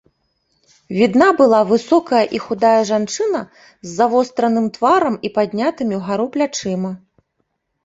[0.99, 3.41] Відна была высокая і худая жанчына
[3.85, 6.91] з завостраным тварам і паднятымі ўгару плячыма.